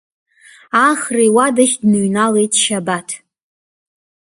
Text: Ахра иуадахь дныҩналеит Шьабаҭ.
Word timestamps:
Ахра 0.87 1.23
иуадахь 1.27 1.75
дныҩналеит 1.81 2.53
Шьабаҭ. 2.61 3.09